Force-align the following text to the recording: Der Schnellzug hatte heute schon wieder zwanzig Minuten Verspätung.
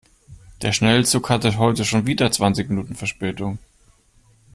Der 0.63 0.71
Schnellzug 0.71 1.29
hatte 1.29 1.55
heute 1.59 1.85
schon 1.85 2.07
wieder 2.07 2.31
zwanzig 2.31 2.67
Minuten 2.69 2.95
Verspätung. 2.95 3.59